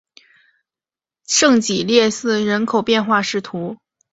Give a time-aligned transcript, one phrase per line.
[1.27, 3.39] 圣普列斯特人口变化图示